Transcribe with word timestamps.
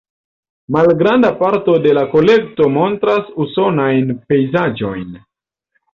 Malgranda 0.75 1.29
parto 1.41 1.75
de 1.83 1.93
la 1.99 2.05
kolekto 2.15 2.69
montras 2.79 3.31
usonajn 3.45 4.13
pejzaĝojn. 4.33 5.17